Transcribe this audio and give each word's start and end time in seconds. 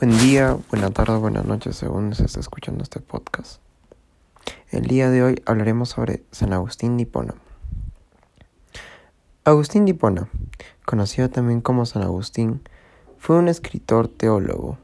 Buen 0.00 0.16
día, 0.16 0.56
buena 0.70 0.90
tarde, 0.90 1.16
buenas 1.16 1.44
noches, 1.44 1.74
según 1.74 2.14
se 2.14 2.24
está 2.24 2.38
escuchando 2.38 2.84
este 2.84 3.00
podcast. 3.00 3.60
El 4.70 4.84
día 4.84 5.10
de 5.10 5.24
hoy 5.24 5.42
hablaremos 5.44 5.88
sobre 5.88 6.22
San 6.30 6.52
Agustín 6.52 6.96
de. 6.96 7.34
Agustín 9.42 9.86
de 9.86 9.90
Hipona, 9.90 10.28
conocido 10.86 11.30
también 11.30 11.60
como 11.60 11.84
San 11.84 12.04
Agustín, 12.04 12.60
fue 13.18 13.38
un 13.38 13.48
escritor 13.48 14.06
teólogo. 14.06 14.78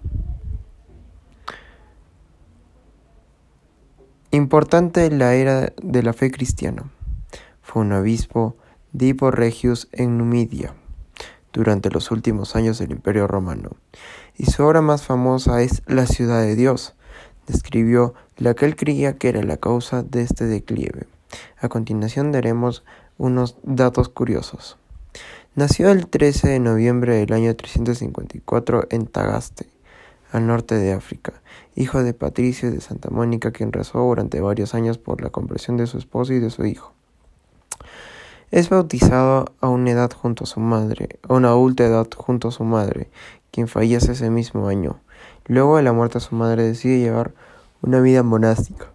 Importante 4.32 5.06
en 5.06 5.20
la 5.20 5.34
era 5.36 5.72
de 5.80 6.02
la 6.02 6.12
fe 6.12 6.32
cristiana. 6.32 6.90
Fue 7.62 7.82
un 7.82 7.92
obispo 7.92 8.56
de 8.92 9.06
Hippo 9.06 9.30
Regius 9.30 9.86
en 9.92 10.18
Numidia 10.18 10.74
durante 11.54 11.88
los 11.88 12.10
últimos 12.10 12.56
años 12.56 12.78
del 12.78 12.90
Imperio 12.90 13.28
Romano, 13.28 13.70
y 14.36 14.46
su 14.46 14.62
obra 14.64 14.80
más 14.80 15.02
famosa 15.02 15.62
es 15.62 15.82
La 15.86 16.06
ciudad 16.06 16.40
de 16.42 16.56
Dios. 16.56 16.94
Describió 17.46 18.14
la 18.36 18.54
que 18.54 18.66
él 18.66 18.76
creía 18.76 19.16
que 19.16 19.28
era 19.28 19.42
la 19.42 19.56
causa 19.56 20.02
de 20.02 20.22
este 20.22 20.46
declive. 20.46 21.06
A 21.58 21.68
continuación 21.68 22.32
daremos 22.32 22.84
unos 23.18 23.56
datos 23.62 24.08
curiosos. 24.08 24.76
Nació 25.54 25.90
el 25.90 26.08
13 26.08 26.48
de 26.48 26.58
noviembre 26.58 27.14
del 27.14 27.32
año 27.32 27.54
354 27.54 28.88
en 28.90 29.06
Tagaste, 29.06 29.68
al 30.32 30.48
norte 30.48 30.74
de 30.74 30.92
África, 30.92 31.32
hijo 31.76 32.02
de 32.02 32.12
Patricio 32.12 32.72
de 32.72 32.80
Santa 32.80 33.08
Mónica, 33.10 33.52
quien 33.52 33.72
rezó 33.72 34.00
durante 34.00 34.40
varios 34.40 34.74
años 34.74 34.98
por 34.98 35.22
la 35.22 35.30
conversión 35.30 35.76
de 35.76 35.86
su 35.86 35.96
esposo 35.96 36.32
y 36.32 36.40
de 36.40 36.50
su 36.50 36.64
hijo. 36.66 36.92
Es 38.50 38.68
bautizado 38.68 39.46
a 39.60 39.68
una 39.68 39.92
edad 39.92 40.10
junto 40.12 40.42
a 40.44 40.46
su 40.48 40.58
madre, 40.58 41.20
a 41.28 41.34
una 41.34 41.48
adulta 41.48 41.84
edad 41.84 42.08
junto 42.16 42.48
a 42.48 42.52
su 42.52 42.64
madre, 42.64 43.08
quien 43.54 43.68
fallece 43.68 44.12
ese 44.12 44.30
mismo 44.30 44.66
año. 44.66 44.98
Luego 45.46 45.76
de 45.76 45.84
la 45.84 45.92
muerte 45.92 46.14
de 46.14 46.24
su 46.24 46.34
madre 46.34 46.64
decide 46.64 46.98
llevar 46.98 47.34
una 47.82 48.00
vida 48.00 48.24
monástica. 48.24 48.86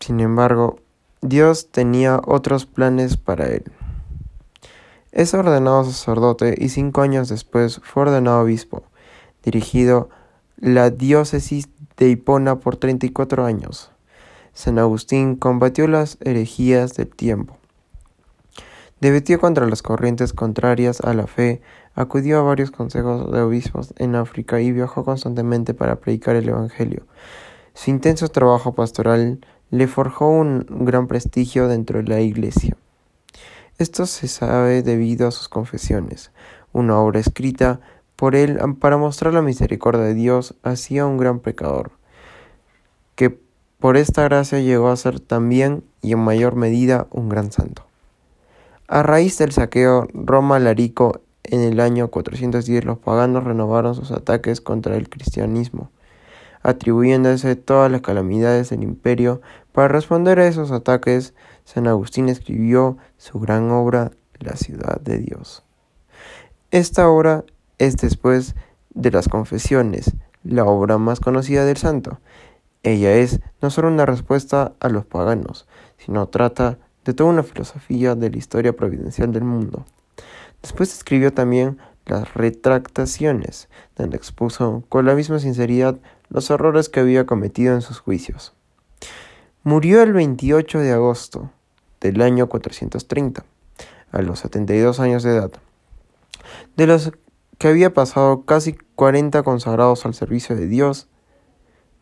Sin 0.00 0.18
embargo, 0.18 0.80
Dios 1.20 1.70
tenía 1.70 2.20
otros 2.26 2.66
planes 2.66 3.16
para 3.16 3.46
él. 3.46 3.62
Es 5.12 5.34
ordenado 5.34 5.84
sacerdote 5.84 6.56
y 6.58 6.68
cinco 6.70 7.02
años 7.02 7.28
después 7.28 7.80
fue 7.84 8.02
ordenado 8.02 8.40
obispo, 8.40 8.82
dirigido 9.44 10.08
la 10.56 10.90
diócesis 10.90 11.68
de 11.96 12.08
Hipona 12.08 12.56
por 12.56 12.76
34 12.76 13.44
años. 13.44 13.92
San 14.52 14.80
Agustín 14.80 15.36
combatió 15.36 15.86
las 15.86 16.18
herejías 16.20 16.94
del 16.94 17.14
tiempo 17.14 17.56
Debatió 19.00 19.40
contra 19.40 19.66
las 19.66 19.82
corrientes 19.82 20.32
contrarias 20.32 21.00
a 21.00 21.14
la 21.14 21.26
fe, 21.26 21.60
acudió 21.94 22.38
a 22.38 22.42
varios 22.42 22.70
consejos 22.70 23.30
de 23.30 23.42
obispos 23.42 23.92
en 23.98 24.14
África 24.14 24.60
y 24.60 24.72
viajó 24.72 25.04
constantemente 25.04 25.74
para 25.74 25.96
predicar 25.96 26.36
el 26.36 26.48
Evangelio. 26.48 27.06
Su 27.74 27.90
intenso 27.90 28.28
trabajo 28.28 28.74
pastoral 28.74 29.40
le 29.70 29.88
forjó 29.88 30.28
un 30.28 30.64
gran 30.68 31.08
prestigio 31.08 31.68
dentro 31.68 31.98
de 31.98 32.08
la 32.08 32.20
Iglesia. 32.20 32.76
Esto 33.78 34.06
se 34.06 34.28
sabe 34.28 34.82
debido 34.82 35.26
a 35.26 35.32
sus 35.32 35.48
confesiones, 35.48 36.30
una 36.72 36.96
obra 36.98 37.18
escrita 37.18 37.80
por 38.14 38.36
él 38.36 38.60
para 38.78 38.96
mostrar 38.96 39.34
la 39.34 39.42
misericordia 39.42 40.02
de 40.02 40.14
Dios 40.14 40.54
hacia 40.62 41.06
un 41.06 41.18
gran 41.18 41.40
pecador, 41.40 41.90
que 43.16 43.36
por 43.80 43.96
esta 43.96 44.22
gracia 44.22 44.60
llegó 44.60 44.88
a 44.88 44.96
ser 44.96 45.18
también 45.18 45.82
y 46.00 46.12
en 46.12 46.20
mayor 46.20 46.54
medida 46.54 47.08
un 47.10 47.28
gran 47.28 47.50
santo. 47.50 47.84
A 48.86 49.02
raíz 49.02 49.38
del 49.38 49.52
saqueo 49.52 50.08
Roma-Larico 50.12 51.22
en 51.42 51.60
el 51.60 51.80
año 51.80 52.08
410 52.08 52.84
los 52.84 52.98
paganos 52.98 53.44
renovaron 53.44 53.94
sus 53.94 54.10
ataques 54.10 54.60
contra 54.60 54.96
el 54.96 55.08
cristianismo, 55.08 55.90
atribuyéndose 56.62 57.56
todas 57.56 57.90
las 57.90 58.02
calamidades 58.02 58.68
del 58.68 58.82
imperio. 58.82 59.40
Para 59.72 59.88
responder 59.88 60.38
a 60.38 60.46
esos 60.46 60.70
ataques, 60.70 61.32
San 61.64 61.88
Agustín 61.88 62.28
escribió 62.28 62.98
su 63.16 63.40
gran 63.40 63.70
obra 63.70 64.10
La 64.38 64.54
ciudad 64.56 65.00
de 65.00 65.16
Dios. 65.16 65.64
Esta 66.70 67.08
obra 67.08 67.44
es 67.78 67.96
después 67.96 68.54
de 68.90 69.10
las 69.10 69.28
confesiones, 69.28 70.14
la 70.42 70.66
obra 70.66 70.98
más 70.98 71.20
conocida 71.20 71.64
del 71.64 71.78
santo. 71.78 72.20
Ella 72.82 73.14
es 73.14 73.40
no 73.62 73.70
solo 73.70 73.88
una 73.88 74.04
respuesta 74.04 74.74
a 74.78 74.90
los 74.90 75.06
paganos, 75.06 75.66
sino 75.96 76.28
trata 76.28 76.78
de 77.04 77.14
toda 77.14 77.30
una 77.30 77.42
filosofía 77.42 78.14
de 78.14 78.30
la 78.30 78.36
historia 78.36 78.74
providencial 78.74 79.32
del 79.32 79.44
mundo. 79.44 79.84
Después 80.62 80.92
escribió 80.92 81.32
también 81.32 81.78
las 82.06 82.34
retractaciones, 82.34 83.68
donde 83.96 84.16
expuso 84.16 84.84
con 84.88 85.06
la 85.06 85.14
misma 85.14 85.38
sinceridad 85.38 85.98
los 86.28 86.50
errores 86.50 86.88
que 86.88 87.00
había 87.00 87.26
cometido 87.26 87.74
en 87.74 87.82
sus 87.82 87.98
juicios. 87.98 88.54
Murió 89.62 90.02
el 90.02 90.12
28 90.12 90.80
de 90.80 90.92
agosto 90.92 91.50
del 92.00 92.20
año 92.20 92.48
430, 92.48 93.44
a 94.12 94.22
los 94.22 94.40
72 94.40 95.00
años 95.00 95.22
de 95.22 95.30
edad, 95.30 95.52
de 96.76 96.86
los 96.86 97.12
que 97.58 97.68
había 97.68 97.94
pasado 97.94 98.44
casi 98.44 98.76
40 98.94 99.42
consagrados 99.42 100.04
al 100.04 100.14
servicio 100.14 100.56
de 100.56 100.66
Dios. 100.66 101.08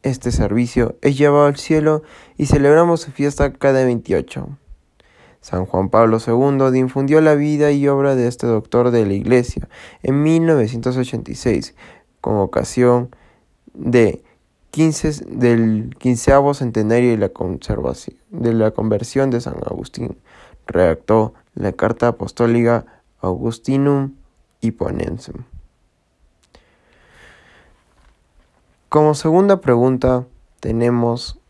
Este 0.02 0.32
servicio 0.32 0.96
es 1.02 1.16
llevado 1.16 1.46
al 1.46 1.56
cielo 1.56 2.02
y 2.36 2.46
celebramos 2.46 3.02
su 3.02 3.12
fiesta 3.12 3.52
cada 3.52 3.84
28. 3.84 4.58
San 5.42 5.66
Juan 5.66 5.90
Pablo 5.90 6.18
II 6.24 6.70
difundió 6.70 7.20
la 7.20 7.34
vida 7.34 7.72
y 7.72 7.88
obra 7.88 8.14
de 8.14 8.28
este 8.28 8.46
doctor 8.46 8.92
de 8.92 9.04
la 9.04 9.12
Iglesia 9.12 9.68
en 10.04 10.22
1986, 10.22 11.74
con 12.20 12.36
ocasión 12.36 13.14
de 13.74 14.22
15, 14.70 15.26
del 15.26 15.96
quinceavo 15.98 16.54
centenario 16.54 17.10
de 17.10 17.18
la, 17.18 17.32
de 18.30 18.54
la 18.54 18.70
conversión 18.70 19.30
de 19.30 19.40
San 19.40 19.56
Agustín. 19.66 20.16
Redactó 20.68 21.34
la 21.54 21.72
Carta 21.72 22.06
Apostólica 22.06 22.86
Augustinum 23.20 24.14
Hipponensum. 24.60 25.42
Como 28.88 29.14
segunda 29.14 29.60
pregunta 29.60 30.24
tenemos 30.60 31.40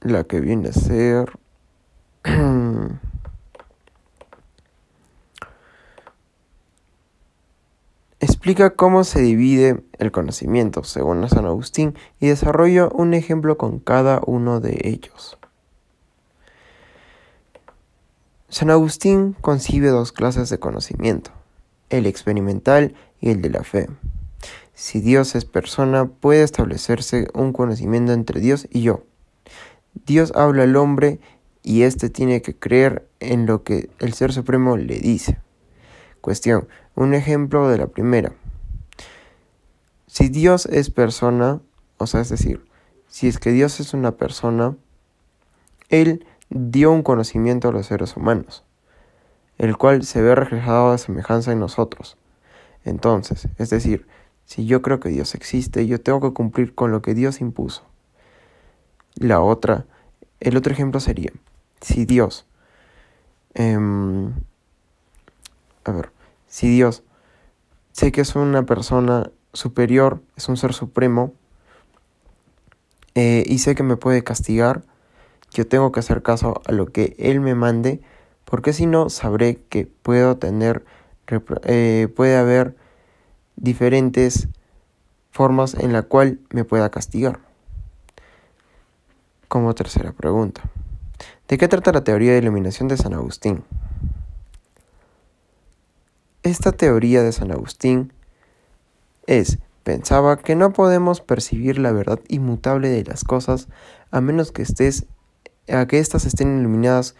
la 0.00 0.22
que 0.22 0.40
viene 0.40 0.68
a 0.68 0.72
ser 0.72 1.40
Explica 8.18 8.70
cómo 8.70 9.04
se 9.04 9.20
divide 9.20 9.84
el 9.98 10.10
conocimiento 10.10 10.82
según 10.82 11.28
San 11.28 11.46
Agustín 11.46 11.94
y 12.18 12.26
desarrolla 12.28 12.88
un 12.88 13.14
ejemplo 13.14 13.56
con 13.56 13.78
cada 13.78 14.20
uno 14.26 14.58
de 14.60 14.80
ellos. 14.84 15.38
San 18.48 18.70
Agustín 18.70 19.36
concibe 19.40 19.88
dos 19.88 20.12
clases 20.12 20.48
de 20.50 20.58
conocimiento, 20.58 21.30
el 21.90 22.06
experimental 22.06 22.94
y 23.20 23.30
el 23.30 23.42
de 23.42 23.50
la 23.50 23.62
fe. 23.62 23.88
Si 24.74 25.00
Dios 25.00 25.34
es 25.34 25.44
persona, 25.44 26.06
puede 26.06 26.42
establecerse 26.42 27.28
un 27.34 27.52
conocimiento 27.52 28.12
entre 28.12 28.40
Dios 28.40 28.66
y 28.70 28.82
yo. 28.82 29.02
Dios 30.06 30.32
habla 30.34 30.64
al 30.64 30.76
hombre 30.76 31.20
y 31.66 31.82
éste 31.82 32.10
tiene 32.10 32.42
que 32.42 32.56
creer 32.56 33.08
en 33.18 33.44
lo 33.44 33.64
que 33.64 33.90
el 33.98 34.14
Ser 34.14 34.32
Supremo 34.32 34.76
le 34.76 35.00
dice. 35.00 35.40
Cuestión, 36.20 36.68
un 36.94 37.12
ejemplo 37.12 37.68
de 37.68 37.76
la 37.76 37.88
primera. 37.88 38.32
Si 40.06 40.28
Dios 40.28 40.66
es 40.66 40.90
persona, 40.90 41.60
o 41.96 42.06
sea, 42.06 42.20
es 42.20 42.28
decir, 42.28 42.64
si 43.08 43.26
es 43.26 43.40
que 43.40 43.50
Dios 43.50 43.80
es 43.80 43.94
una 43.94 44.12
persona, 44.12 44.76
Él 45.88 46.24
dio 46.50 46.92
un 46.92 47.02
conocimiento 47.02 47.68
a 47.68 47.72
los 47.72 47.86
seres 47.86 48.16
humanos, 48.16 48.62
el 49.58 49.76
cual 49.76 50.04
se 50.04 50.22
ve 50.22 50.36
reflejado 50.36 50.92
a 50.92 50.98
semejanza 50.98 51.50
en 51.50 51.58
nosotros. 51.58 52.16
Entonces, 52.84 53.48
es 53.58 53.70
decir, 53.70 54.06
si 54.44 54.66
yo 54.66 54.82
creo 54.82 55.00
que 55.00 55.08
Dios 55.08 55.34
existe, 55.34 55.84
yo 55.88 56.00
tengo 56.00 56.20
que 56.20 56.32
cumplir 56.32 56.76
con 56.76 56.92
lo 56.92 57.02
que 57.02 57.14
Dios 57.14 57.40
impuso. 57.40 57.82
La 59.16 59.40
otra, 59.40 59.86
el 60.38 60.56
otro 60.56 60.72
ejemplo 60.72 61.00
sería, 61.00 61.32
si 61.80 62.04
Dios, 62.04 62.46
em, 63.54 64.32
a 65.84 65.92
ver, 65.92 66.10
si 66.46 66.68
Dios 66.68 67.02
sé 67.92 68.12
que 68.12 68.20
es 68.20 68.36
una 68.36 68.64
persona 68.64 69.30
superior, 69.52 70.22
es 70.36 70.48
un 70.48 70.56
ser 70.56 70.72
supremo, 70.72 71.32
eh, 73.14 73.44
y 73.46 73.58
sé 73.58 73.74
que 73.74 73.82
me 73.82 73.96
puede 73.96 74.22
castigar, 74.22 74.82
yo 75.52 75.66
tengo 75.66 75.92
que 75.92 76.00
hacer 76.00 76.22
caso 76.22 76.60
a 76.66 76.72
lo 76.72 76.86
que 76.86 77.16
Él 77.18 77.40
me 77.40 77.54
mande, 77.54 78.02
porque 78.44 78.72
si 78.72 78.86
no, 78.86 79.08
sabré 79.08 79.56
que 79.70 79.86
puedo 79.86 80.36
tener, 80.36 80.84
eh, 81.64 82.08
puede 82.14 82.36
haber 82.36 82.76
diferentes 83.56 84.48
formas 85.30 85.74
en 85.74 85.92
la 85.92 86.02
cual 86.02 86.40
me 86.50 86.64
pueda 86.64 86.90
castigar. 86.90 87.40
Como 89.48 89.74
tercera 89.74 90.12
pregunta. 90.12 90.62
¿De 91.48 91.58
qué 91.58 91.68
trata 91.68 91.92
la 91.92 92.04
teoría 92.04 92.32
de 92.32 92.38
iluminación 92.38 92.88
de 92.88 92.96
San 92.96 93.14
Agustín? 93.14 93.64
Esta 96.42 96.72
teoría 96.72 97.22
de 97.22 97.32
San 97.32 97.50
Agustín 97.50 98.12
es 99.26 99.58
Pensaba 99.86 100.36
que 100.36 100.56
no 100.56 100.72
podemos 100.72 101.20
percibir 101.20 101.78
la 101.78 101.92
verdad 101.92 102.18
inmutable 102.26 102.88
de 102.88 103.04
las 103.04 103.22
cosas 103.22 103.68
a 104.10 104.20
menos 104.20 104.50
que 104.50 104.62
estés 104.62 105.06
a 105.68 105.86
que 105.86 106.00
éstas 106.00 106.26
estén 106.26 106.58
iluminadas 106.58 107.14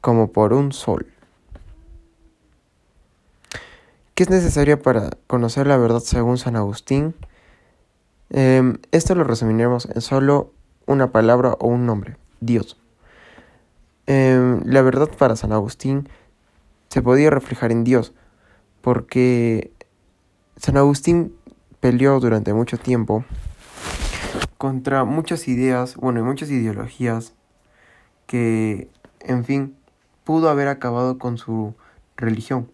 como 0.00 0.32
por 0.32 0.52
un 0.54 0.72
sol. 0.72 1.06
¿Qué 4.16 4.24
es 4.24 4.30
necesario 4.30 4.82
para 4.82 5.10
conocer 5.28 5.68
la 5.68 5.76
verdad 5.76 6.00
según 6.00 6.36
San 6.36 6.56
Agustín? 6.56 7.14
Em, 8.30 8.78
esto 8.90 9.14
lo 9.14 9.22
resumiremos 9.22 9.86
en 9.86 10.00
solo 10.00 10.50
una 10.86 11.12
palabra 11.12 11.56
o 11.60 11.68
un 11.68 11.86
nombre, 11.86 12.16
Dios. 12.40 12.76
Em, 14.06 14.60
la 14.64 14.82
verdad 14.82 15.08
para 15.18 15.36
San 15.36 15.52
Agustín 15.52 16.08
se 16.88 17.00
podía 17.02 17.30
reflejar 17.30 17.72
en 17.72 17.84
Dios, 17.84 18.12
porque 18.82 19.72
San 20.56 20.76
Agustín 20.76 21.34
peleó 21.80 22.20
durante 22.20 22.52
mucho 22.52 22.78
tiempo 22.78 23.24
contra 24.58 25.04
muchas 25.04 25.48
ideas, 25.48 25.96
bueno, 25.96 26.20
y 26.20 26.22
muchas 26.22 26.50
ideologías 26.50 27.34
que, 28.26 28.88
en 29.20 29.44
fin, 29.44 29.76
pudo 30.24 30.48
haber 30.48 30.68
acabado 30.68 31.18
con 31.18 31.38
su 31.38 31.74
religión. 32.16 32.70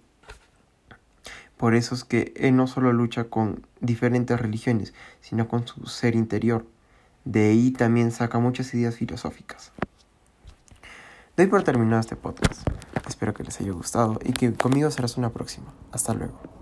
Por 1.56 1.74
eso 1.74 1.94
es 1.94 2.04
que 2.04 2.32
él 2.36 2.56
no 2.56 2.66
solo 2.66 2.92
lucha 2.92 3.24
con 3.24 3.66
diferentes 3.80 4.40
religiones, 4.40 4.94
sino 5.20 5.48
con 5.48 5.66
su 5.66 5.86
ser 5.86 6.14
interior. 6.14 6.64
De 7.24 7.50
ahí 7.50 7.70
también 7.70 8.12
saca 8.12 8.38
muchas 8.38 8.72
ideas 8.72 8.96
filosóficas. 8.96 9.72
Doy 11.36 11.46
por 11.46 11.62
terminado 11.62 12.00
este 12.00 12.16
podcast. 12.16 12.66
Espero 13.08 13.32
que 13.34 13.44
les 13.44 13.60
haya 13.60 13.72
gustado 13.72 14.18
y 14.24 14.32
que 14.32 14.52
conmigo 14.52 14.90
serás 14.90 15.16
una 15.16 15.30
próxima. 15.30 15.72
Hasta 15.92 16.12
luego. 16.12 16.59